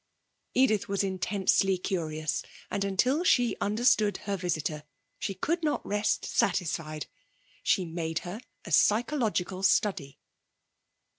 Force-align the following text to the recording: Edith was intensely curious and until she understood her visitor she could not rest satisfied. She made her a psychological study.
Edith 0.55 0.87
was 0.89 1.03
intensely 1.03 1.77
curious 1.77 2.41
and 2.71 2.83
until 2.83 3.23
she 3.23 3.55
understood 3.61 4.17
her 4.25 4.35
visitor 4.35 4.83
she 5.19 5.35
could 5.35 5.61
not 5.61 5.85
rest 5.85 6.25
satisfied. 6.25 7.05
She 7.61 7.85
made 7.85 8.17
her 8.25 8.41
a 8.65 8.71
psychological 8.71 9.61
study. 9.61 10.17